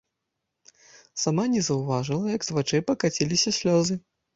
[1.25, 4.05] Сама не заўважыла, як з вачэй пакаціліся слёзы.